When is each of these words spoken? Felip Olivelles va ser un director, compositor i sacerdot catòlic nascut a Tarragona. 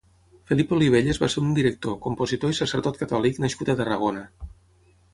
Felip 0.51 0.71
Olivelles 0.77 1.19
va 1.25 1.29
ser 1.33 1.43
un 1.49 1.53
director, 1.59 1.95
compositor 2.07 2.57
i 2.57 2.59
sacerdot 2.63 3.01
catòlic 3.05 3.41
nascut 3.47 3.75
a 3.75 3.81
Tarragona. 3.83 4.29